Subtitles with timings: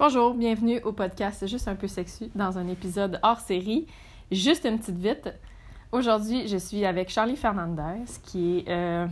[0.00, 3.84] Bonjour, bienvenue au podcast Juste un peu sexu dans un épisode hors série.
[4.30, 5.34] Juste une petite vite.
[5.90, 9.08] Aujourd'hui, je suis avec Charlie Fernandez, qui est euh,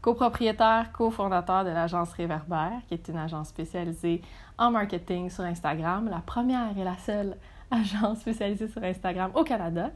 [0.00, 4.22] copropriétaire, cofondateur de l'agence Réverbère, qui est une agence spécialisée
[4.56, 7.36] en marketing sur Instagram, la première et la seule
[7.70, 9.90] agence spécialisée sur Instagram au Canada.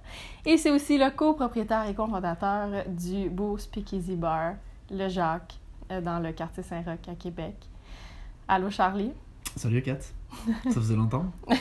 [0.45, 4.57] Et c'est aussi le copropriétaire et cofondateur du beau Speakeasy Bar,
[4.91, 5.59] le Jacques,
[5.91, 7.55] euh, dans le quartier Saint-Roch à Québec.
[8.47, 9.15] Allô Charlie?
[9.59, 9.99] Salut Kat,
[10.65, 11.27] ça faisait longtemps.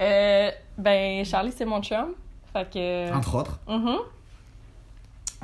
[0.00, 2.14] Euh, ben, Charlie, c'est mon chum.
[2.52, 3.14] Fait que.
[3.16, 3.60] Entre autres.
[3.68, 3.98] Mhm.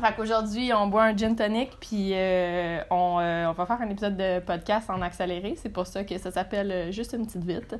[0.00, 3.88] Fait qu'aujourd'hui, on boit un gin tonic, puis euh, on, euh, on va faire un
[3.88, 5.54] épisode de podcast en accéléré.
[5.56, 7.76] C'est pour ça que ça s'appelle euh, Juste une petite vite.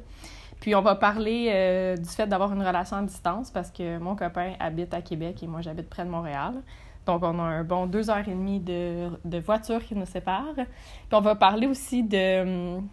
[0.61, 4.15] Puis on va parler euh, du fait d'avoir une relation à distance parce que mon
[4.15, 6.63] copain habite à Québec et moi j'habite près de Montréal.
[7.07, 10.55] Donc on a un bon deux heures et demie de, de voiture qui nous sépare.
[10.55, 10.65] Puis
[11.13, 12.89] on va parler aussi de, hum,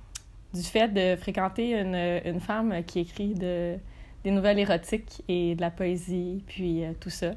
[0.53, 3.75] du fait de fréquenter une, une femme qui écrit de,
[4.23, 7.31] des nouvelles érotiques et de la poésie, puis euh, tout ça.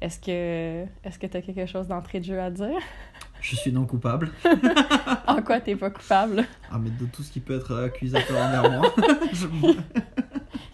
[0.00, 2.78] Est-ce que est-ce que tu as quelque chose d'entrée de jeu à dire?
[3.40, 4.30] Je suis non coupable.
[5.26, 6.44] en quoi t'es pas coupable?
[6.70, 8.92] Ah, mais de tout ce qui peut être accusateur envers moi.
[9.32, 9.46] Je-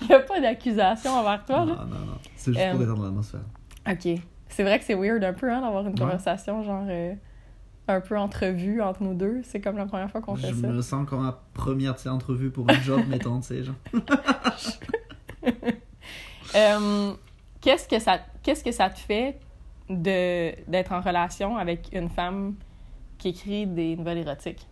[0.03, 1.85] Il n'y a pas d'accusation envers toi, non, là?
[1.89, 2.19] non, non.
[2.37, 3.41] C'est juste pour Euh, détendre l'atmosphère.
[3.89, 4.21] OK.
[4.49, 5.99] C'est vrai que c'est weird un peu, hein, d'avoir une Ouais.
[5.99, 7.13] conversation, genre, euh,
[7.89, 9.41] un peu entrevue entre nous deux.
[9.45, 10.69] C'est comme la première fois qu'on Je fait ça.
[10.69, 13.77] me sens comme ma première entrevue pour un job, mettons, tu sais, genre.
[16.57, 17.13] Euh,
[17.61, 19.39] qu'est-ce que ça qu'est-ce que ça te fait
[19.89, 22.57] de d'être en relation avec une femme
[23.19, 24.67] qui écrit des nouvelles érotiques?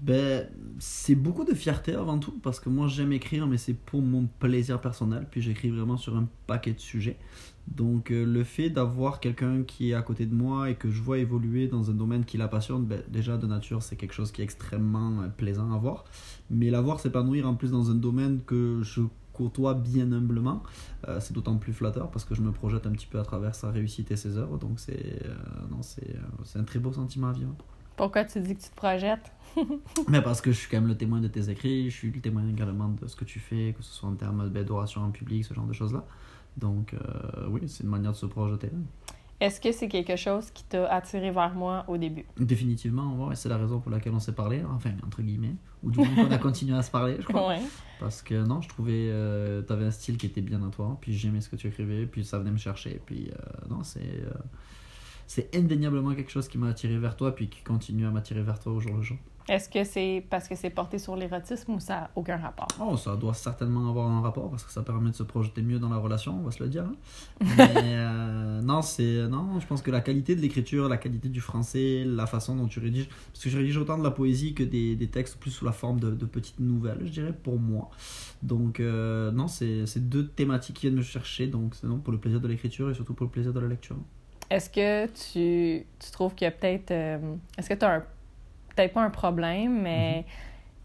[0.00, 4.00] Ben, c'est beaucoup de fierté avant tout, parce que moi j'aime écrire, mais c'est pour
[4.00, 7.16] mon plaisir personnel, puis j'écris vraiment sur un paquet de sujets.
[7.74, 11.02] Donc euh, le fait d'avoir quelqu'un qui est à côté de moi et que je
[11.02, 14.32] vois évoluer dans un domaine qui la passionne, ben, déjà de nature c'est quelque chose
[14.32, 16.04] qui est extrêmement euh, plaisant à voir.
[16.50, 19.02] Mais la voir s'épanouir en plus dans un domaine que je
[19.32, 20.62] côtoie bien humblement,
[21.06, 23.54] euh, c'est d'autant plus flatteur parce que je me projette un petit peu à travers
[23.54, 24.58] sa réussite et ses œuvres.
[24.58, 25.22] Donc c'est
[25.70, 27.54] non, c'est un très beau sentiment à vivre.
[27.98, 29.32] Pourquoi tu dis que tu te projettes?
[30.08, 32.20] Mais parce que je suis quand même le témoin de tes écrits, je suis le
[32.20, 35.10] témoin également de ce que tu fais, que ce soit en termes ben, d'oration en
[35.10, 36.04] public, ce genre de choses-là.
[36.58, 38.70] Donc, euh, oui, c'est une manière de se projeter.
[39.40, 42.24] Est-ce que c'est quelque chose qui t'a attiré vers moi au début?
[42.36, 45.54] Définitivement, ouais, c'est la raison pour laquelle on s'est parlé, enfin, entre guillemets,
[45.84, 47.46] ou du moins qu'on a continué à se parler, je crois.
[47.48, 47.60] Ouais.
[48.00, 51.12] Parce que non, je trouvais, euh, t'avais un style qui était bien à toi, puis
[51.16, 54.00] j'aimais ce que tu écrivais, puis ça venait me chercher, puis euh, non, c'est.
[54.00, 54.30] euh,
[55.30, 58.58] c'est indéniablement quelque chose qui m'a attiré vers toi, puis qui continue à m'attirer vers
[58.58, 59.18] toi au jour le jour.
[59.48, 62.68] Est-ce que c'est parce que c'est porté sur l'érotisme ou ça n'a aucun rapport?
[62.80, 65.78] Oh, ça doit certainement avoir un rapport parce que ça permet de se projeter mieux
[65.78, 66.84] dans la relation, on va se le dire.
[66.84, 66.94] hein.
[67.56, 71.40] Mais euh, non, c'est non, je pense que la qualité de l'écriture, la qualité du
[71.40, 74.62] français, la façon dont tu rédiges, parce que je rédige autant de la poésie que
[74.64, 77.88] des, des textes plus sous la forme de, de petites nouvelles, je dirais pour moi.
[78.42, 82.18] Donc euh, non, c'est c'est deux thématiques qui viennent me chercher, donc c'est pour le
[82.18, 83.96] plaisir de l'écriture et surtout pour le plaisir de la lecture.
[84.50, 86.90] Est-ce que tu, tu trouves qu'il y a peut-être.
[86.90, 88.04] euh, Est-ce que tu as un-
[88.78, 90.24] peut-être pas un problème, mais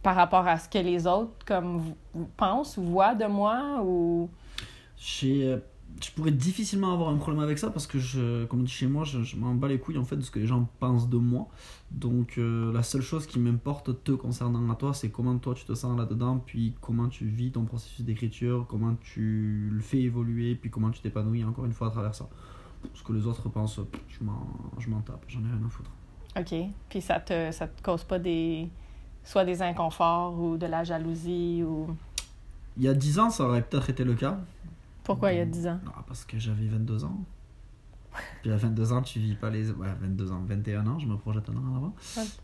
[0.02, 1.94] par rapport à ce que les autres comme
[2.38, 4.30] pensent ou voient de moi ou.
[4.98, 5.58] J'ai, euh,
[6.02, 8.88] je pourrais difficilement avoir un problème avec ça parce que, je, comme on dit chez
[8.88, 11.08] moi, je, je m'en bats les couilles en fait de ce que les gens pensent
[11.08, 11.48] de moi.
[11.92, 15.66] Donc euh, la seule chose qui m'importe te concernant à toi, c'est comment toi tu
[15.66, 20.56] te sens là-dedans, puis comment tu vis ton processus d'écriture, comment tu le fais évoluer,
[20.56, 22.28] puis comment tu t'épanouis encore une fois à travers ça.
[22.94, 24.18] Ce que les autres pensent, je
[24.80, 25.92] je m'en tape, j'en ai rien à foutre.
[26.38, 26.54] OK?
[26.90, 28.70] Puis ça te, ça te cause pas des.
[29.24, 31.96] soit des inconforts ou de la jalousie ou.
[32.78, 34.40] Il y a 10 ans, ça aurait peut-être été le cas.
[35.04, 35.80] Pourquoi il y a 10 ans?
[36.08, 37.18] Parce que j'avais 22 ans.
[38.42, 39.72] Puis à 22 ans, tu vis pas les.
[39.72, 41.94] Ouais, 22 ans, 21 ans, je me projette un an en avant.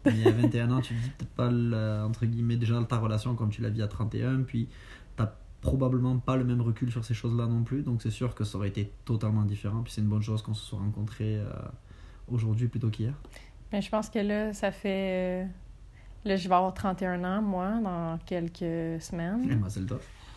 [0.05, 3.49] Mais à 21 ans, tu vis peut-être pas, le- entre guillemets, déjà ta relation comme
[3.49, 4.41] tu la vis à 31.
[4.41, 4.67] Puis
[5.15, 7.83] t'as probablement pas le même recul sur ces choses-là non plus.
[7.83, 9.81] Donc c'est sûr que ça aurait été totalement différent.
[9.83, 11.45] Puis c'est une bonne chose qu'on se soit rencontrés euh,
[12.29, 13.13] aujourd'hui plutôt qu'hier.
[13.71, 15.43] Mais je pense que là, ça fait.
[15.43, 15.45] euh,
[16.25, 19.57] Là, je vais avoir 31 ans, moi, dans quelques semaines.
[19.57, 20.03] moi, c'est le top.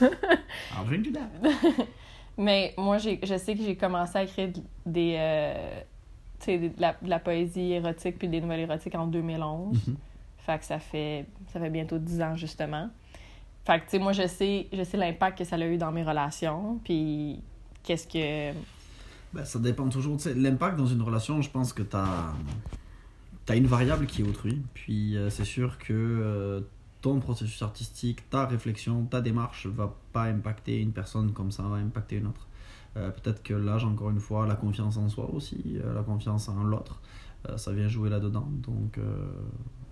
[0.00, 1.12] Alors, je viens du.
[2.38, 4.48] Mais moi, je sais que j'ai commencé à écrire
[4.86, 5.14] des.
[5.18, 5.80] euh,
[6.40, 9.88] tu sais, de la, de la poésie érotique puis des nouvelles érotiques en 2011.
[9.88, 9.96] Mhm.
[10.38, 12.88] Fait que ça fait, ça fait bientôt 10 ans, justement.
[13.64, 15.92] Fait que, tu sais, moi, je sais, je sais l'impact que ça a eu dans
[15.92, 16.80] mes relations.
[16.82, 17.40] Puis,
[17.84, 18.52] qu'est-ce que.
[19.32, 20.16] Ben, ça dépend toujours.
[20.16, 22.34] tu sais, L'impact dans une relation, je pense que tu as,
[23.54, 24.62] une variable qui est autrui.
[24.74, 26.60] Puis euh, c'est sûr que euh,
[27.00, 31.76] ton processus artistique, ta réflexion, ta démarche va pas impacter une personne comme ça va
[31.76, 32.46] impacter une autre.
[32.96, 36.64] Euh, Peut-être que l'âge, encore une fois, la confiance en soi aussi, la confiance en
[36.64, 37.00] l'autre,
[37.56, 38.48] ça vient jouer là-dedans.
[38.62, 38.98] Donc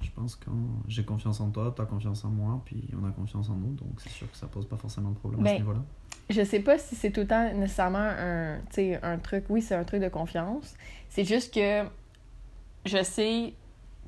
[0.02, 0.50] je pense que
[0.88, 3.74] j'ai confiance en toi, tu as confiance en moi, puis on a confiance en nous,
[3.74, 5.82] donc c'est sûr que ça pose pas forcément de problème à ce niveau-là.
[6.30, 8.58] Je sais pas si c'est tout le temps nécessairement un,
[9.02, 9.44] un truc.
[9.48, 10.74] Oui, c'est un truc de confiance.
[11.08, 11.84] C'est juste que
[12.84, 13.54] je sais.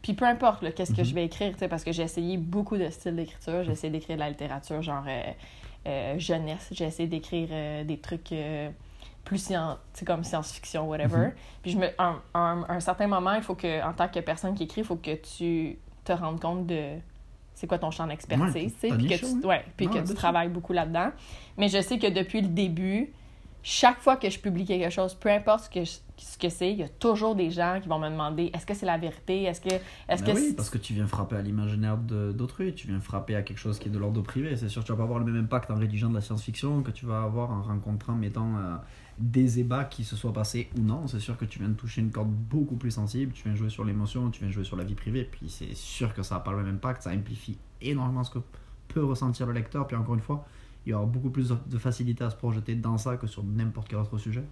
[0.03, 1.07] Puis peu importe qu'est-ce que Mhm.
[1.07, 3.65] je vais écrire, tu sais, parce que j'ai essayé beaucoup de styles d'écriture.
[3.65, 5.23] J'ai essayé d'écrire de la littérature genre euh,
[5.87, 6.69] euh, jeunesse.
[6.73, 8.33] J'ai essayé d'écrire euh, des trucs
[9.25, 11.27] plus scien- tu sais, comme science-fiction, whatever.
[11.27, 11.33] Mhm.
[11.63, 14.21] Puis je me, à un, un- un certain moment, il faut que, en tant que
[14.21, 16.95] personne qui écrit, il faut que tu te rendes compte de
[17.61, 19.63] c'est quoi ton champ d'expertise, puis que tu, ouais.
[19.79, 21.11] Ouais, que tu travailles beaucoup là-dedans.
[21.59, 23.13] Mais je sais que depuis le début,
[23.63, 26.73] chaque fois que je publie quelque chose, peu importe ce que, je- ce que c'est,
[26.73, 29.43] il y a toujours des gens qui vont me demander est-ce que c'est la vérité?
[29.45, 29.69] Est-ce que.
[30.09, 33.37] Est-ce Ben que oui, parce que tu viens frapper à l'imaginaire d'autrui, tu viens frapper
[33.37, 34.57] à quelque chose qui est de l'ordre privé.
[34.57, 36.83] C'est sûr que tu vas pas avoir le même impact en rédigeant de la science-fiction
[36.83, 38.77] que tu vas avoir en rencontrant, mettons, euh,
[39.19, 41.07] des ébats qui se soient passés ou non.
[41.07, 43.69] C'est sûr que tu viens de toucher une corde beaucoup plus sensible, tu viens jouer
[43.69, 46.41] sur l'émotion, tu viens jouer sur la vie privée, puis c'est sûr que ça n'a
[46.41, 48.39] pas le même impact, ça amplifie énormément ce que
[48.89, 50.47] peut ressentir le lecteur, puis encore une fois,
[50.87, 53.89] il y aura beaucoup plus de- facilité à se projeter dans ça que sur n'importe
[53.89, 54.45] quel autre sujet.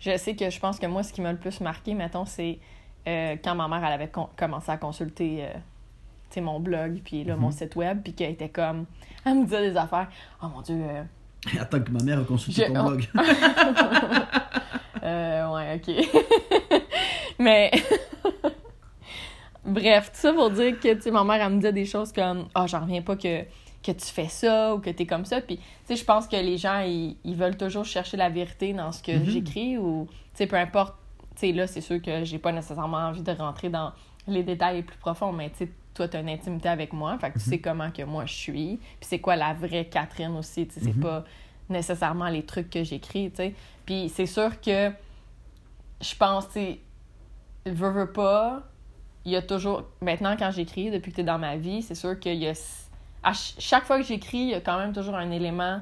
[0.00, 2.58] Je sais que je pense que moi, ce qui m'a le plus marqué, mettons, c'est
[3.06, 7.48] euh, quand ma mère elle avait commencé à consulter euh, mon blog, puis là, mon
[7.48, 7.52] Mhm.
[7.52, 8.86] site web, puis qu'elle était comme.
[9.24, 10.08] Elle me disait des affaires.
[10.42, 10.76] Oh mon Dieu.
[10.80, 11.02] euh,
[11.60, 12.88] attends que ma mère consulte Je- ton oh.
[12.88, 13.06] blog.
[15.04, 16.80] Ouais, ok.
[17.38, 17.70] Mais.
[19.64, 22.12] Bref, tout ça pour dire que, tu sais, ma mère, elle me disait des choses
[22.12, 23.42] comme Ah, j'en reviens pas que,
[23.82, 25.40] que tu fais ça ou que t'es comme ça.
[25.40, 28.72] Puis, tu sais, je pense que les gens, ils, ils veulent toujours chercher la vérité
[28.72, 29.24] dans ce que Mhm.
[29.26, 30.94] j'écris ou, tu sais, peu importe.
[31.34, 33.92] Tu sais, là, c'est sûr que j'ai pas nécessairement envie de rentrer dans
[34.28, 37.18] les détails les plus profonds, mais tu sais, toi, t'as une intimité avec moi.
[37.18, 37.50] Fait que tu Mhm.
[37.50, 38.76] sais comment que moi je suis.
[38.76, 40.66] Puis c'est quoi la vraie Catherine aussi.
[40.68, 41.02] Tu sais, c'est Mhm.
[41.02, 41.24] pas
[41.68, 43.54] nécessairement les trucs que j'écris, tu sais.
[43.84, 44.90] Puis c'est sûr que
[46.00, 46.78] je pense, tu sais,
[47.66, 48.62] veux, veux pas,
[49.24, 49.84] il y a toujours.
[50.00, 52.52] Maintenant, quand j'écris, depuis que tu es dans ma vie, c'est sûr qu'il y a.
[53.22, 55.80] À ch- chaque fois que j'écris, il y a quand même toujours un élément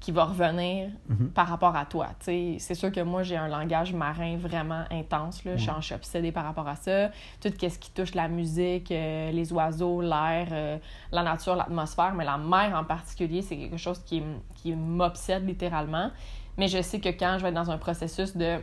[0.00, 1.30] qui va revenir Mhm.
[1.30, 2.08] par rapport à toi.
[2.20, 5.44] C'est sûr que moi, j'ai un langage marin vraiment intense.
[5.44, 5.56] Là.
[5.56, 5.76] Je suis- Ouais.
[5.80, 7.08] Je suis obsédée par rapport à ça.
[7.40, 10.76] Tout ce qui touche la musique, euh, les oiseaux, l'air, euh,
[11.10, 14.22] la nature, l'atmosphère, mais la mer en particulier, c'est quelque chose qui,
[14.56, 16.10] qui m'obsède littéralement.
[16.58, 18.58] Mais je sais que quand je vais être dans un processus de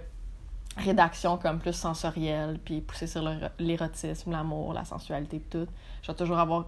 [0.78, 5.68] rédaction comme plus sensorielle, puis pousser sur l'éro- l'érotisme, l'amour, la sensualité, tout,
[6.02, 6.68] je vais toujours avoir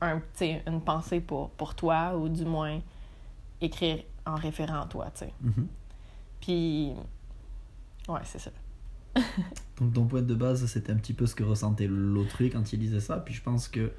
[0.00, 0.20] un,
[0.66, 2.80] une pensée pour, pour toi, ou du moins
[3.60, 5.32] écrire en référent à toi, tu sais.
[5.42, 5.66] Mhm.
[6.40, 6.92] Puis,
[8.08, 8.50] ouais, c'est ça.
[9.78, 12.80] Donc ton point de base, c'était un petit peu ce que ressentait l'autrui quand il
[12.80, 13.16] lisait ça.
[13.18, 13.92] Puis je pense que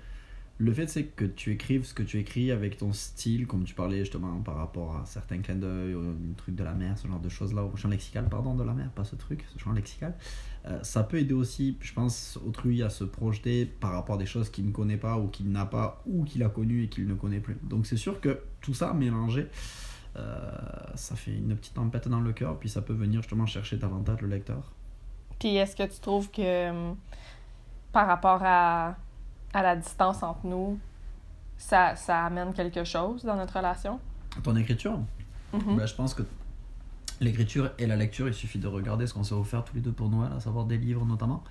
[0.58, 3.74] le fait, c'est que tu écrives ce que tu écris avec ton style, comme tu
[3.74, 7.20] parlais justement par rapport à certains clins d'œil, au truc de la mer, ce genre
[7.20, 10.16] de choses-là, au champ lexical, pardon, de la mer, pas ce truc, ce champ lexical.
[10.66, 14.26] Euh, ça peut aider aussi, je pense, autrui à se projeter par rapport à des
[14.26, 17.06] choses qu'il ne connaît pas ou qu'il n'a pas ou qu'il a connues et qu'il
[17.06, 17.58] ne connaît plus.
[17.64, 19.48] Donc c'est sûr que tout ça mélangé,
[20.16, 20.52] euh,
[20.96, 24.22] ça fait une petite tempête dans le cœur, puis ça peut venir justement chercher davantage
[24.22, 24.72] le lecteur.
[25.38, 26.96] Puis, est-ce que tu trouves que hum,
[27.92, 28.96] par rapport à,
[29.56, 30.78] à la distance entre nous,
[31.58, 34.00] ça, ça amène quelque chose dans notre relation?
[34.44, 35.00] Ton écriture?
[35.54, 36.24] Ben, je pense que
[37.22, 39.94] l'écriture et la lecture, il suffit de regarder ce qu'on s'est offert tous les deux
[39.94, 41.42] pour Noël, à savoir des livres notamment.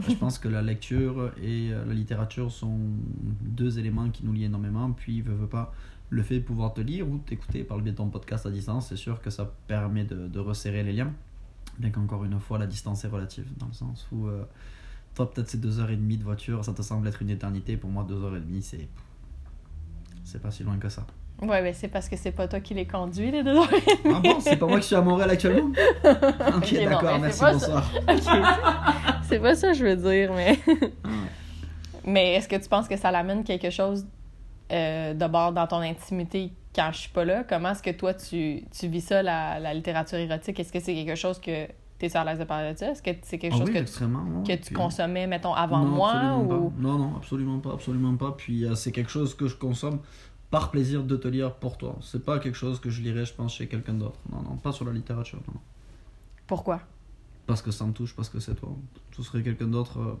[0.00, 2.78] Euh, Je pense que la lecture et euh, la littérature sont
[3.40, 4.92] deux éléments qui nous lient énormément.
[4.92, 5.72] Puis, veux, veux pas,
[6.10, 8.50] le fait de pouvoir te lire ou t'écouter par le biais de ton podcast à
[8.50, 11.12] distance, c'est sûr que ça permet de, de resserrer les liens.
[11.78, 14.44] Bien qu'encore une fois, la distance est relative, dans le sens où euh,
[15.14, 17.76] toi, peut-être c'est deux heures et demie de voiture, ça te semble être une éternité.
[17.76, 18.88] Pour moi, deux heures et demie, c'est.
[20.24, 21.06] C'est pas si loin que ça.
[21.42, 23.68] Ouais, ben c'est parce que c'est pas toi qui les conduis, les deux heures.
[24.06, 25.72] Ah bon, c'est pas moi qui suis à Montréal actuellement?
[26.56, 27.90] Ok, d'accord, mais merci, bonsoir.
[28.08, 28.22] Ok,
[29.28, 30.58] c'est pas ça que je veux dire, mais.
[31.04, 31.08] Ah.
[32.06, 34.06] Mais est-ce que tu penses que ça l'amène quelque chose
[34.70, 37.44] euh, de bord dans ton intimité quand je suis pas là?
[37.48, 40.60] Comment est-ce que toi, tu, tu vis ça, la, la littérature érotique?
[40.60, 41.66] Est-ce que c'est quelque chose que
[42.08, 42.90] tu es à l'aise de parler de ça?
[42.90, 45.54] Est-ce que c'est quelque Ah chose oui, que, tu- ouais, que tu puis- consommais, mettons,
[45.54, 46.10] avant non, moi?
[46.12, 46.70] absolument Ou...
[46.70, 46.80] pas.
[46.82, 48.32] Non, non, absolument pas, absolument pas.
[48.32, 50.00] Puis euh, c'est quelque chose que je consomme
[50.50, 51.96] par plaisir de te lire pour toi.
[52.00, 54.18] C'est pas quelque chose que je lirais, je pense, chez quelqu'un d'autre.
[54.30, 55.54] Non, non, pas sur la littérature, non.
[55.54, 55.60] non.
[56.46, 56.80] Pourquoi?
[57.46, 58.70] Parce que ça me touche, parce que c'est toi.
[59.16, 59.98] Ce serait quelqu'un d'autre.
[60.00, 60.14] euh,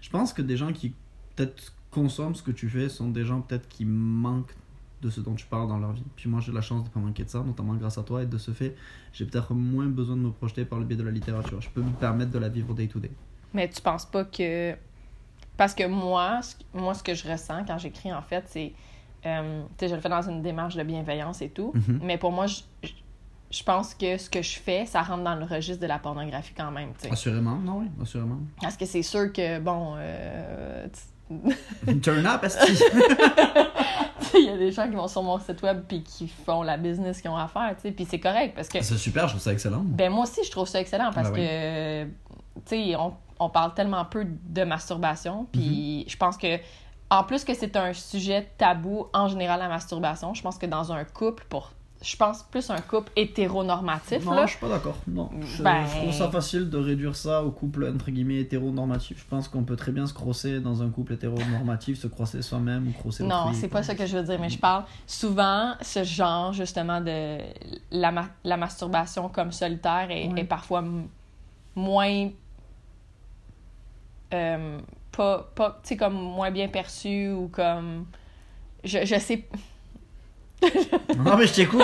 [0.00, 0.94] Je pense que des gens qui
[1.36, 4.54] peut-être consomment ce que tu fais sont des gens peut-être qui manquent
[5.02, 6.04] de ce dont tu parles dans leur vie.
[6.16, 8.26] Puis moi j'ai la chance de pas manquer de ça, notamment grâce à toi, et
[8.26, 8.76] de ce fait,
[9.12, 11.60] j'ai peut-être moins besoin de me projeter par le biais de la littérature.
[11.60, 13.10] Je peux me permettre de la vivre day to day.
[13.54, 14.74] Mais tu penses pas que.
[15.56, 18.72] Parce que moi, ce, moi, ce que je ressens quand j'écris, en fait, c'est.
[19.26, 21.72] euh, tu sais, je le fais dans une démarche de bienveillance et tout.
[21.74, 22.00] Mhm.
[22.02, 25.82] Mais pour moi, je, pense que ce que je fais, ça rentre dans le registre
[25.82, 27.12] de la pornographie quand même, tu sais.
[27.12, 28.38] Assurément, non, oui, assurément.
[28.62, 31.00] Parce que c'est sûr que, bon, euh, tu
[32.02, 32.44] Turn up,
[34.38, 36.76] Il y a des gens qui vont sur mon site web puis qui font la
[36.76, 37.92] business qu'ils ont à faire, tu sais.
[37.92, 38.80] Puis c'est correct parce que.
[38.82, 39.82] C'est super, je trouve ça excellent.
[39.84, 42.10] Ben moi aussi, je trouve ça excellent parce Ben que, tu
[42.66, 45.46] sais, on, on parle tellement peu de masturbation.
[45.50, 46.10] Puis Mm-hmm.
[46.10, 46.58] je pense que,
[47.10, 50.92] en plus que c'est un sujet tabou en général, la masturbation, je pense que dans
[50.92, 51.72] un couple, pour.
[52.02, 54.46] Je pense plus un couple hétéronormatif, Non, là.
[54.46, 54.96] je suis pas d'accord.
[55.06, 55.28] Non.
[55.42, 59.18] Je, Ben- je trouve ça facile de réduire ça au couple entre guillemets hétéronormatif.
[59.20, 62.88] Je pense qu'on peut très bien se crosser dans un couple hétéronormatif, se crosser soi-même
[62.88, 66.02] ou crosser Non, c'est pas ça que je veux dire, mais je parle souvent ce
[66.02, 67.36] genre justement de
[67.90, 70.40] la, ma- la masturbation comme solitaire est, Ouais.
[70.40, 70.82] est parfois
[71.76, 72.30] moins
[74.32, 74.78] euh,
[75.12, 78.06] pas pas tu sais comme moins bien perçu ou comme
[78.84, 79.46] je, je sais
[81.24, 81.82] Non, mais je t'écoute.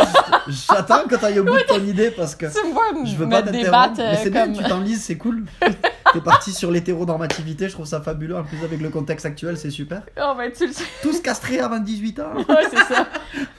[0.49, 3.43] J'attends que t'ailles au bout de ton idée parce que tu vois je veux pas
[3.43, 3.95] t'interrompre.
[3.99, 5.45] Mais c'est bien, comme tu t'enlises, c'est cool.
[6.13, 8.37] T'es parti sur l'hétéronormativité, je trouve ça fabuleux.
[8.37, 10.03] En plus, avec le contexte actuel, c'est super.
[10.23, 12.35] oh ben tu le Tous castrés avant 18 ans.
[12.49, 13.07] ouais c'est ça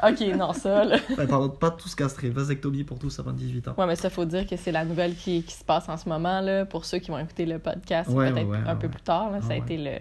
[0.08, 0.98] ok non ça là
[1.28, 2.30] pardon, pas tous castrés.
[2.30, 3.74] Vasectomie pour tous avant 18 ans.
[3.78, 6.08] Ouais, mais ça, faut dire que c'est la nouvelle qui, qui se passe en ce
[6.10, 8.88] moment, là, pour ceux qui vont écouter le podcast Ouais, peut-être ouais, ouais, un peu
[8.90, 9.32] plus tard.
[9.32, 9.58] Là, ça a Ouais.
[9.60, 9.92] été le.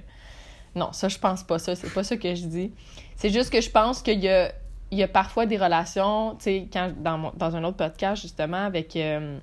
[0.75, 1.75] Non, ça, je pense pas ça.
[1.75, 2.73] C'est pas ça que je dis.
[3.17, 4.53] C'est juste que je pense qu'il y a,
[4.97, 8.23] il y a parfois des relations, tu sais, quand, dans, mon- dans un autre podcast,
[8.23, 9.39] justement, avec, euh,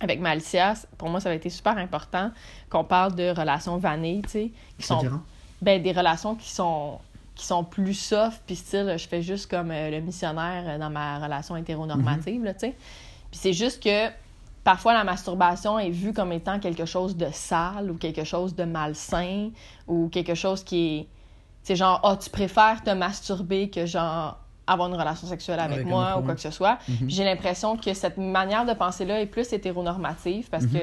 [0.00, 2.30] avec Malicia, pour moi, ça a été super important
[2.68, 4.98] qu'on parle de relations vanille, tu sais, qui sont
[5.62, 6.98] ben, des relations qui sont
[7.34, 11.18] qui sont plus soft puis style je fais juste comme euh, le missionnaire dans ma
[11.18, 12.76] relation hétéronormative là tu sais.
[13.30, 14.08] Puis c'est juste que
[14.64, 18.64] parfois la masturbation est vue comme étant quelque chose de sale ou quelque chose de
[18.64, 19.50] malsain
[19.86, 21.08] ou quelque chose qui est
[21.62, 26.18] c'est genre ah tu préfères te masturber que genre avoir une relation sexuelle avec, moi
[26.18, 27.08] ou quoi que ce soit Mhm.
[27.08, 30.72] J'ai l'impression que cette manière de penser là est plus hétéronormative parce Mhm.
[30.72, 30.78] que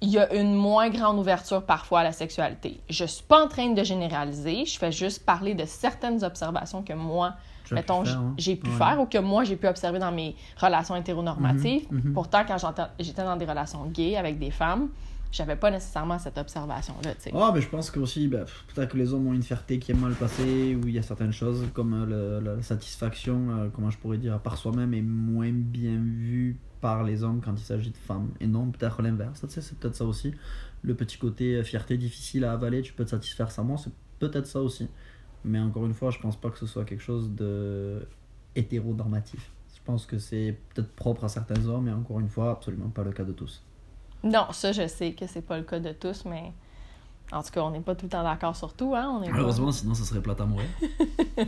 [0.00, 2.78] il y a une moins grande ouverture parfois à la sexualité.
[2.90, 6.92] Je suis pas en train de généraliser, je fais juste parler de certaines observations que
[6.92, 7.34] moi,
[7.70, 8.34] mettons, hein?
[8.36, 8.76] j'ai pu Ouais.
[8.76, 11.86] faire ou que moi j'ai pu observer dans mes relations hétéronormatives.
[11.90, 12.12] Mhm, mhm.
[12.12, 12.58] Pourtant, quand
[12.98, 14.88] j'étais dans des relations gays avec des femmes,
[15.34, 17.12] j'avais pas nécessairement cette observation-là.
[17.32, 19.90] Oh, mais je pense que aussi, pff, peut-être que les hommes ont une fierté qui
[19.90, 23.90] est mal passée, où il y a certaines choses comme euh, la satisfaction, euh, comment
[23.90, 27.90] je pourrais dire, par soi-même est moins bien vue par les hommes quand il s'agit
[27.90, 28.30] de femmes.
[28.40, 30.32] Et non, peut-être l'inverse, c'est peut-être ça aussi.
[30.82, 33.92] Le petit côté euh, fierté difficile à avaler, tu peux te satisfaire sans moi, c'est
[34.20, 34.88] peut-être ça aussi.
[35.44, 38.06] Mais encore une fois, je pense pas que ce soit quelque chose de
[38.54, 39.50] hétéronormatif.
[39.74, 43.02] Je pense que c'est peut-être propre à certains hommes, et encore une fois, absolument pas
[43.02, 43.62] le cas de tous.
[44.24, 46.52] Non, ça, je sais que c'est pas le cas de tous, mais
[47.30, 49.18] en tout cas, on n'est pas tout le temps d'accord sur tout, hein.
[49.20, 50.66] On est pas- Heureusement, sinon ça serait plate à mourir.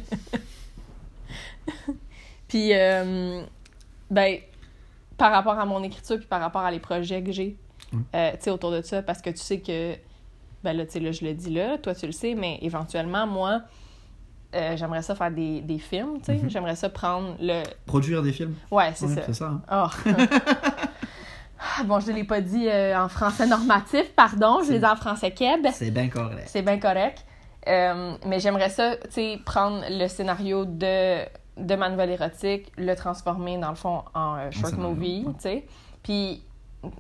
[2.49, 3.43] Puis, euh,
[4.11, 4.39] ben,
[5.17, 7.57] par rapport à mon écriture, puis par rapport à les projets que j'ai,
[7.93, 8.01] Mm.
[8.15, 9.95] euh, tu sais, autour de ça, parce que tu sais que,
[10.63, 13.27] ben là, tu sais, là, je le dis là, toi, tu le sais, mais éventuellement,
[13.27, 13.63] moi,
[14.55, 16.35] euh, j'aimerais ça faire des, des films, tu sais.
[16.39, 16.51] Mhm.
[16.51, 17.63] J'aimerais ça prendre le.
[17.87, 18.55] Produire des films?
[18.71, 19.23] Ouais, c'est Ouais, ça.
[19.27, 19.61] C'est ça.
[19.69, 19.89] hein.
[20.07, 20.11] Oh.
[21.59, 24.85] Ah, bon, je ne l'ai pas dit euh, en français normatif, pardon, je l'ai dit
[24.87, 25.67] en français keb.
[25.73, 26.45] C'est bien correct.
[26.47, 27.25] C'est bien correct.
[27.69, 31.19] Euh, mais j'aimerais ça, tu sais, prendre le scénario de,
[31.57, 35.67] de ma nouvelle érotique, le transformer, dans le fond, en euh, short movie, tu sais.
[36.03, 36.43] Puis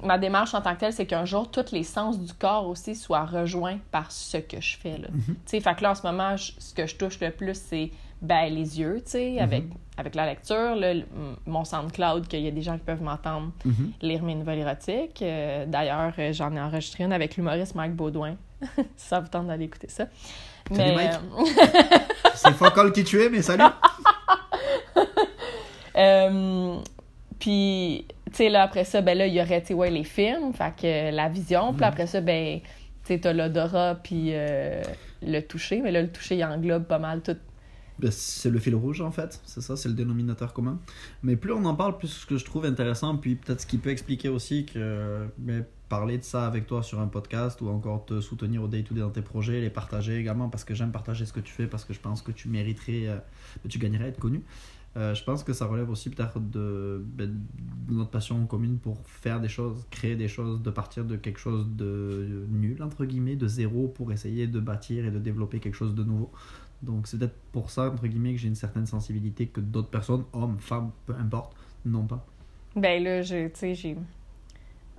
[0.02, 2.96] ma démarche en tant que telle, c'est qu'un jour, tous les sens du corps aussi
[2.96, 5.08] soient rejoints par ce que je fais, là.
[5.12, 5.22] Mhm.
[5.26, 7.54] Tu sais, fait que là, en ce moment, je- ce que je touche le plus,
[7.54, 7.90] c'est,
[8.22, 9.70] ben, les yeux, tu sais, avec, Mhm.
[9.98, 11.04] avec la lecture, le-
[11.46, 13.92] mon SoundCloud, qu'il y a des gens qui peuvent m'entendre Mhm.
[14.02, 15.20] lire mes nouvelles érotiques.
[15.22, 18.36] Euh, D'ailleurs, euh, j'en ai enregistré une avec l'humoriste Mike Baudouin.
[18.96, 20.06] ça vous tente d'aller écouter ça.
[20.72, 21.10] Salut, Mike.
[21.12, 21.44] euh,
[22.34, 23.64] C'est Focal qui tu es, mais salut.
[25.96, 26.76] euh,
[27.38, 30.04] puis, tu sais, là, après ça, ben là, il y aurait, tu sais, ouais, les
[30.04, 31.72] films, fait que euh, la vision.
[31.72, 31.88] Puis Mhm.
[31.88, 32.66] après ça, ben, tu
[33.04, 34.82] sais, t'as l'odorat, puis euh,
[35.22, 35.80] le toucher.
[35.80, 37.36] Mais là, le toucher, il englobe pas mal tout.
[37.98, 40.78] Ben, c'est le fil rouge en fait, c'est ça, c'est le dénominateur commun.
[41.22, 43.78] Mais plus on en parle, plus ce que je trouve intéressant, puis peut-être ce qui
[43.78, 48.04] peut expliquer aussi que ben, parler de ça avec toi sur un podcast ou encore
[48.04, 51.32] te soutenir au day-to-day dans tes projets, les partager également parce que j'aime partager ce
[51.32, 53.16] que tu fais, parce que je pense que tu mériterais, euh,
[53.62, 54.42] ben, tu gagnerais à être connu.
[54.96, 57.30] Euh, je pense que ça relève aussi peut-être de, ben,
[57.86, 61.38] de notre passion commune pour faire des choses, créer des choses, de partir de quelque
[61.38, 65.74] chose de nul, entre guillemets, de zéro, pour essayer de bâtir et de développer quelque
[65.74, 66.30] chose de nouveau.
[66.82, 70.24] Donc c'est peut-être pour ça, entre guillemets, que j'ai une certaine sensibilité que d'autres personnes,
[70.32, 72.24] hommes, femmes, peu importe, n'ont pas.
[72.74, 73.96] Ben là, tu sais, j'ai.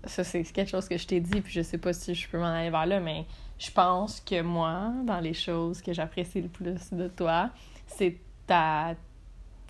[0.04, 2.38] Ça, c'est quelque chose que je t'ai dit, puis je sais pas si je peux
[2.38, 3.26] m'en aller vers là, mais
[3.58, 7.50] je pense que moi, dans les choses que j'apprécie le plus de toi,
[7.88, 8.96] c'est ta.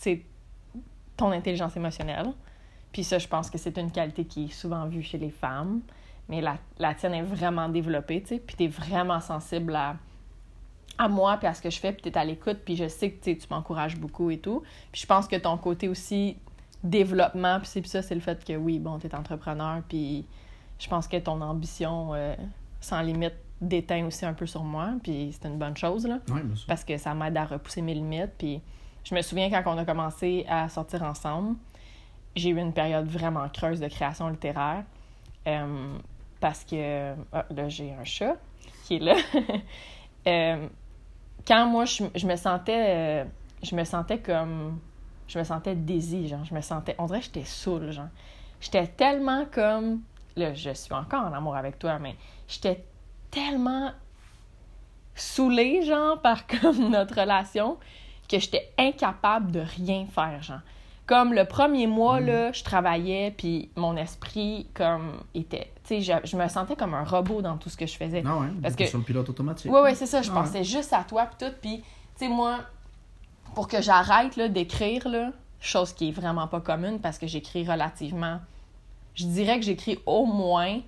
[0.04, 0.26] Sais,
[1.16, 2.34] ton intelligence émotionnelle.
[2.92, 5.82] Puis ça, je pense que c'est une qualité qui est souvent vue chez les femmes.
[6.30, 9.96] mais la, la tienne est vraiment développée, tu sais, puis t'es vraiment sensible à,
[10.98, 13.12] à moi, puis à ce que je fais, puis t'es à l'écoute, puis je sais
[13.12, 14.62] que tu m'encourages beaucoup et tout.
[14.92, 16.38] Puis je pense que ton côté aussi
[16.84, 20.26] développement, puis c'est ça, c'est le fait que oui, bon, t'es entrepreneur, puis
[20.80, 22.36] je pense que ton ambition euh,
[22.82, 26.44] sans limite déteint aussi un peu sur moi, puis c'est une bonne chose, là, Ouais,
[26.44, 26.68] bien sûr.
[26.68, 28.62] parce que ça m'aide à repousser mes limites, puis
[29.08, 31.56] je me souviens quand on a commencé à sortir ensemble,
[32.36, 34.84] j'ai eu une période vraiment creuse de création littéraire,
[35.48, 35.98] euh,
[36.42, 38.36] parce que, ah, là, j'ai un chat
[38.84, 39.16] qui est là.
[40.26, 40.68] Euh,
[41.48, 43.26] quand moi, je, me sentais, euh,
[43.64, 44.78] je me sentais comme,
[45.26, 48.10] je me sentais désir, genre, je me sentais, on dirait que j'étais saoule, genre.
[48.60, 50.02] J'étais tellement comme,
[50.36, 52.18] là, je suis encore en amour avec toi, mais
[52.50, 52.84] j'étais
[53.32, 53.94] tellement
[55.16, 57.78] saoulée, genre, par comme notre relation,
[58.28, 60.60] que j'étais incapable de rien faire, genre.
[61.06, 65.72] Comme le premier mois, là, je travaillais, puis mon esprit, comme, était...
[65.88, 68.22] Tu sais, je, je me sentais comme un robot dans tout ce que je faisais.
[68.26, 69.72] Ah ouais, Parce que- sur le pilote automatique.
[69.72, 70.22] Oui, oui, c'est ça.
[70.22, 70.36] Je Ouais.
[70.36, 71.54] pensais juste à toi, puis tout.
[71.62, 71.86] Puis, tu
[72.18, 72.58] sais, moi,
[73.56, 75.32] pour que j'arrête là, d'écrire, là,
[75.62, 78.40] chose qui est vraiment pas commune parce que j'écris relativement.
[79.16, 80.82] Je dirais que j'écris au moins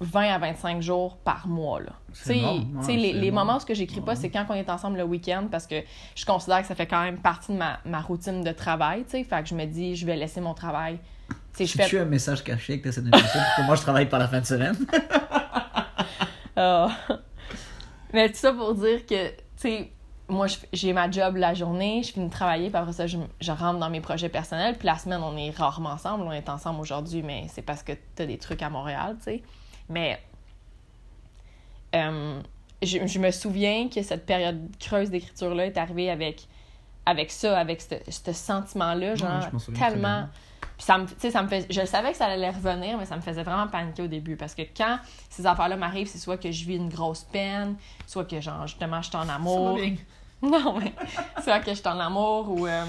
[0.00, 1.80] 20 à 25 jours par mois.
[1.80, 1.92] Là.
[2.12, 4.16] Tu C'est sais, énorme, tu ouais, sais, les, les moments où ce que j'écris pas,
[4.16, 5.76] c'est quand on est ensemble le week-end parce que
[6.14, 9.04] je considère que ça fait quand même partie de ma, ma routine de travail.
[9.04, 9.24] tu sais.
[9.24, 10.98] Fait que je me dis, je vais laisser mon travail.
[11.28, 13.76] Tu sais, je fais tu as un message caché que tu de pour que moi
[13.76, 14.76] je travaille par la fin de semaine.
[16.56, 16.88] Ah.
[18.12, 19.92] Mais tout ça pour dire que, tu sais,
[20.28, 23.50] moi, j'ai ma job la journée, je finis de travailler, puis après ça, je, je
[23.52, 24.76] rentre dans mes projets personnels.
[24.78, 26.24] Puis la semaine, on est rarement ensemble.
[26.24, 29.42] On est ensemble aujourd'hui, mais c'est parce que t'as des trucs à Montréal, tu sais.
[29.88, 30.20] Mais
[31.94, 32.40] euh,
[32.82, 36.46] je, je me souviens que cette période creuse d'écriture-là est arrivée avec,
[37.06, 39.46] avec ça, avec ce ce sentiment-là, genre,
[39.78, 40.28] tellement...
[40.76, 43.06] Puis ça me, tu sais, ça me fait, je savais que ça allait revenir, mais
[43.06, 44.34] ça me faisait vraiment paniquer au début.
[44.36, 44.98] Parce que quand
[45.30, 47.76] ces affaires-là m'arrivent, c'est soit que je vis une grosse peine,
[48.08, 49.78] soit que, genre, justement, je suis en amour.
[50.42, 50.92] Non, mais
[51.42, 52.66] soit que je suis en amour ou.
[52.66, 52.84] euh,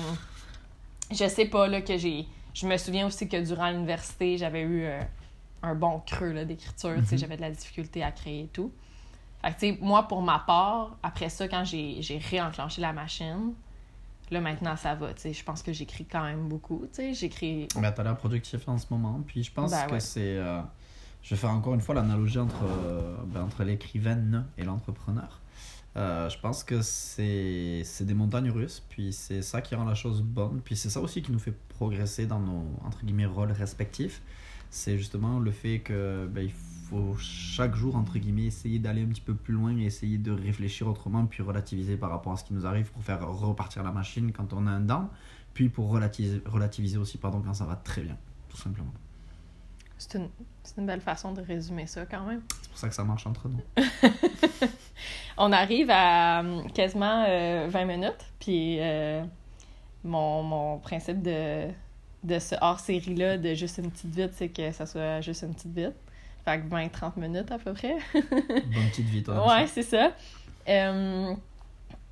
[1.10, 2.26] je sais pas, là, que j'ai.
[2.54, 5.00] Je me souviens aussi que durant l'université, j'avais eu euh,
[5.66, 6.96] un bon creux là, d'écriture.
[7.00, 7.20] Tu sais, Mhm.
[7.22, 8.72] j'avais de la difficulté à créer et tout.
[9.44, 13.54] Fait que, moi, pour ma part, après ça, quand j'ai j'ai réenclenché la machine,
[14.32, 15.10] là, maintenant, ça va.
[15.24, 16.86] Je pense que j'écris quand même beaucoup.
[17.14, 17.68] J'écris.
[17.80, 19.22] Mais t'as l'air productif en ce moment.
[19.28, 20.00] Puis je pense Ben que ouais.
[20.00, 20.38] c'est.
[20.38, 20.62] euh,
[21.22, 25.40] je vais faire encore une fois l'analogie entre, euh, ben, entre l'écrivaine et l'entrepreneur.
[25.98, 30.22] Euh, je pense que c'est des montagnes russes, puis c'est ça qui rend la chose
[30.22, 34.22] bonne, puis c'est ça aussi qui nous fait progresser dans nos entre guillemets rôles respectifs.
[34.70, 39.08] C'est justement le fait que ben, il faut chaque jour entre guillemets essayer d'aller un
[39.08, 42.44] petit peu plus loin et essayer de réfléchir autrement, puis relativiser par rapport à ce
[42.44, 45.08] qui nous arrive pour faire repartir la machine quand on a un down,
[45.54, 48.18] puis pour relativiser, relativiser aussi pardon quand ça va très bien,
[48.50, 48.94] tout simplement.
[49.98, 50.28] C'est une,
[50.62, 52.42] c'est une belle façon de résumer ça quand même.
[52.62, 53.62] C'est pour ça que ça marche entre nous.
[55.38, 59.24] On arrive à euh, quasiment euh, 20 minutes, puis euh,
[60.04, 61.68] mon, mon principe de,
[62.24, 65.76] de ce hors-série-là, de juste une petite vite, c'est que ça soit juste une petite
[65.76, 65.96] vite.
[66.46, 67.98] Fait que 20-30 minutes à peu près.
[68.14, 69.48] Bonne petite vie, toi.
[69.48, 70.12] ouais, c'est ça.
[70.70, 71.34] Euh,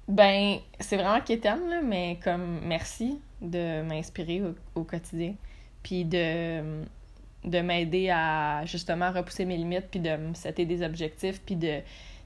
[0.08, 5.36] ben, c'est vraiment quétaine, là, mais comme merci de m'inspirer au, au quotidien,
[5.82, 6.84] puis de,
[7.46, 11.80] de m'aider à justement repousser mes limites, puis de me setter des objectifs, puis de...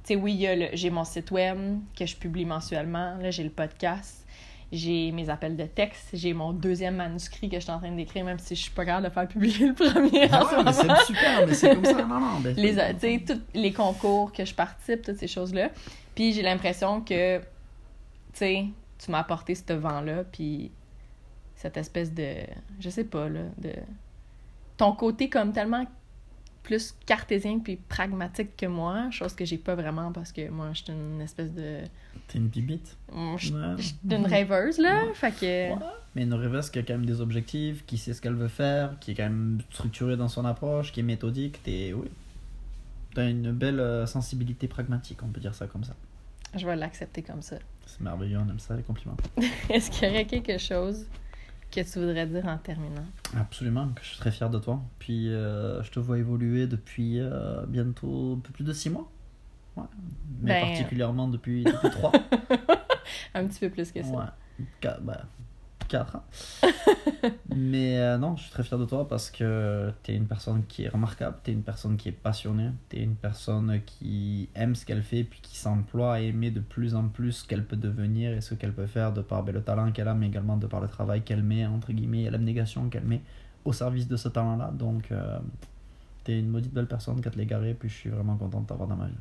[0.08, 4.26] Sais, oui, j'ai mon site web que je publie mensuellement, là, j'ai le podcast,
[4.72, 8.24] j'ai mes appels de texte, j'ai mon deuxième manuscrit que je suis en train d'écrire,
[8.24, 11.06] même si je suis pas capable de faire publier le premier Ah ouais, moment c'est
[11.06, 12.06] super, mais c'est comme ça.
[12.06, 15.72] Non, non, ben, les, tu sais, tous les concours que je participe, toutes ces choses-là.
[16.16, 17.44] Puis j'ai l'impression que, tu
[18.36, 18.66] sais,
[18.98, 20.72] tu m'as apporté ce vent-là, puis
[21.58, 22.34] cette espèce de,
[22.80, 23.74] je sais pas, là, de...
[24.78, 25.86] Ton côté comme tellement
[26.68, 30.84] plus cartésien puis pragmatique que moi, chose que j'ai pas vraiment parce que moi, je
[30.84, 31.80] suis une espèce de...
[32.28, 32.98] T'es une bibite.
[33.38, 35.14] Je suis une rêveuse, là, Ouais.
[35.14, 35.74] fait que...
[35.74, 35.86] Ouais.
[36.14, 39.00] Mais une rêveuse qui a quand même des objectifs, qui sait ce qu'elle veut faire,
[39.00, 41.94] qui est quand même structurée dans son approche, qui est méthodique, t'es.
[41.94, 42.10] Oui.
[43.16, 45.96] T'as une belle euh, sensibilité pragmatique, on peut dire ça comme ça.
[46.54, 47.56] Je vais l'accepter comme ça.
[47.86, 49.16] C'est merveilleux, on aime ça, les compliments.
[49.70, 51.06] Est-ce qu'il y aurait quelque chose
[51.72, 53.06] que tu voudrais dire en terminant?
[53.36, 54.82] Absolument, je suis très fier de toi.
[55.00, 59.12] Puis euh, je te vois évoluer depuis euh, bientôt un peu plus de six mois.
[59.76, 59.84] Ouais.
[60.42, 62.12] Mais ben, particulièrement depuis, depuis trois.
[63.34, 64.10] un petit peu plus que ça.
[64.10, 64.90] Ouais.
[65.02, 65.22] Ben,
[65.88, 66.18] 4.
[67.56, 70.64] Mais euh, non, je suis très fier de toi parce que tu es une personne
[70.68, 74.50] qui est remarquable, tu es une personne qui est passionnée, tu es une personne qui
[74.56, 77.66] aime ce qu'elle fait puis qui s'emploie à aimer de plus en plus ce qu'elle
[77.66, 80.28] peut devenir et ce qu'elle peut faire de par ben, le talent qu'elle a, mais
[80.28, 83.22] également de par le travail qu'elle met, entre guillemets, et l'abnégation qu'elle met
[83.66, 84.72] au service de ce talent-là.
[84.74, 85.40] Donc, euh,
[86.24, 88.68] tu es une maudite belle personne qu'à te l'égarer, puis je suis vraiment contente de
[88.68, 89.18] t'avoir dans ma vie.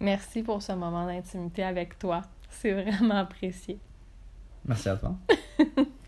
[0.00, 2.22] Merci pour ce moment d'intimité avec toi.
[2.48, 3.78] C'est vraiment apprécié.
[4.66, 5.16] Merci à toi.